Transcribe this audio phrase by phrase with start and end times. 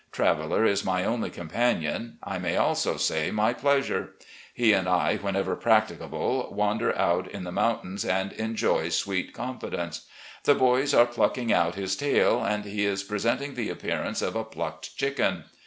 [0.11, 4.15] Traveller is my only companion; I may also say my pleasure.
[4.51, 10.07] He and I, whenever practicable, wander out in the moun tains and enjoy sweet confidence.
[10.45, 14.35] The boys are pluck ing out his tail, and he is presenting the appearance of
[14.35, 15.43] a plucked chicken.